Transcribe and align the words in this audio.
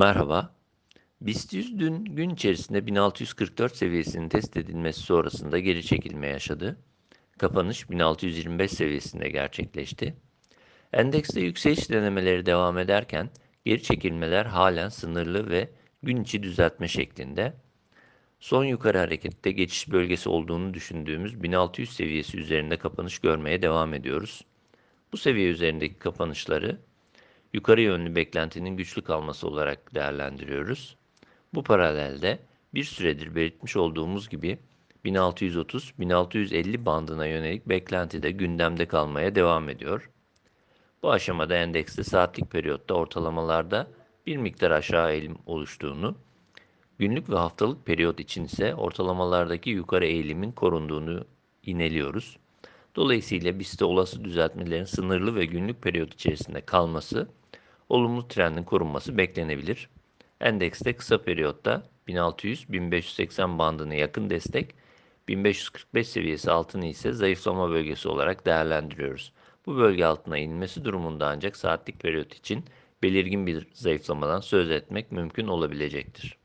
Merhaba. 0.00 0.54
BIST 1.20 1.52
100 1.52 1.78
dün 1.78 2.04
gün 2.04 2.30
içerisinde 2.30 2.86
1644 2.86 3.76
seviyesinin 3.76 4.28
test 4.28 4.56
edilmesi 4.56 5.00
sonrasında 5.00 5.58
geri 5.58 5.86
çekilme 5.86 6.26
yaşadı. 6.26 6.76
Kapanış 7.38 7.90
1625 7.90 8.70
seviyesinde 8.70 9.28
gerçekleşti. 9.28 10.14
Endekste 10.92 11.40
yükseliş 11.40 11.90
denemeleri 11.90 12.46
devam 12.46 12.78
ederken 12.78 13.30
geri 13.64 13.82
çekilmeler 13.82 14.46
halen 14.46 14.88
sınırlı 14.88 15.50
ve 15.50 15.70
gün 16.02 16.22
içi 16.22 16.42
düzeltme 16.42 16.88
şeklinde. 16.88 17.52
Son 18.38 18.64
yukarı 18.64 18.98
harekette 18.98 19.52
geçiş 19.52 19.90
bölgesi 19.90 20.28
olduğunu 20.28 20.74
düşündüğümüz 20.74 21.42
1600 21.42 21.92
seviyesi 21.92 22.38
üzerinde 22.38 22.76
kapanış 22.76 23.18
görmeye 23.18 23.62
devam 23.62 23.94
ediyoruz. 23.94 24.44
Bu 25.12 25.16
seviye 25.16 25.50
üzerindeki 25.50 25.94
kapanışları 25.94 26.78
yukarı 27.52 27.80
yönlü 27.80 28.16
beklentinin 28.16 28.76
güçlü 28.76 29.02
kalması 29.02 29.48
olarak 29.48 29.94
değerlendiriyoruz. 29.94 30.96
Bu 31.54 31.62
paralelde 31.62 32.38
bir 32.74 32.84
süredir 32.84 33.34
belirtmiş 33.34 33.76
olduğumuz 33.76 34.28
gibi 34.28 34.58
1630-1650 35.04 36.84
bandına 36.84 37.26
yönelik 37.26 37.68
beklenti 37.68 38.22
de 38.22 38.30
gündemde 38.30 38.86
kalmaya 38.86 39.34
devam 39.34 39.68
ediyor. 39.68 40.10
Bu 41.02 41.10
aşamada 41.10 41.56
endekste 41.56 42.04
saatlik 42.04 42.50
periyotta 42.50 42.94
ortalamalarda 42.94 43.86
bir 44.26 44.36
miktar 44.36 44.70
aşağı 44.70 45.12
eğilim 45.12 45.38
oluştuğunu, 45.46 46.16
günlük 46.98 47.30
ve 47.30 47.36
haftalık 47.36 47.86
periyot 47.86 48.20
için 48.20 48.44
ise 48.44 48.74
ortalamalardaki 48.74 49.70
yukarı 49.70 50.06
eğilimin 50.06 50.52
korunduğunu 50.52 51.24
ineliyoruz. 51.66 52.36
Dolayısıyla 52.96 53.58
BIST'te 53.58 53.84
olası 53.84 54.24
düzeltmelerin 54.24 54.84
sınırlı 54.84 55.34
ve 55.34 55.44
günlük 55.44 55.82
periyot 55.82 56.14
içerisinde 56.14 56.60
kalması 56.60 57.28
olumlu 57.90 58.28
trendin 58.28 58.64
korunması 58.64 59.18
beklenebilir. 59.18 59.88
Endekste 60.40 60.96
kısa 60.96 61.22
periyotta 61.22 61.82
1600-1580 62.08 63.58
bandına 63.58 63.94
yakın 63.94 64.30
destek, 64.30 64.74
1545 65.28 66.08
seviyesi 66.08 66.50
altını 66.50 66.86
ise 66.86 67.12
zayıflama 67.12 67.70
bölgesi 67.70 68.08
olarak 68.08 68.46
değerlendiriyoruz. 68.46 69.32
Bu 69.66 69.76
bölge 69.76 70.04
altına 70.04 70.38
inmesi 70.38 70.84
durumunda 70.84 71.28
ancak 71.28 71.56
saatlik 71.56 72.00
periyot 72.00 72.34
için 72.34 72.64
belirgin 73.02 73.46
bir 73.46 73.66
zayıflamadan 73.72 74.40
söz 74.40 74.70
etmek 74.70 75.12
mümkün 75.12 75.46
olabilecektir. 75.46 76.36